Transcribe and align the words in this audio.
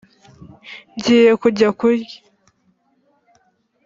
ngiye 0.95 1.31
kujya 1.41 1.69
kurya 1.79 2.17